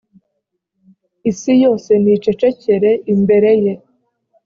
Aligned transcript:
isi 1.31 1.53
yose 1.63 1.91
nicecekere 2.03 2.91
imbere 3.13 3.51
ye 3.63 3.73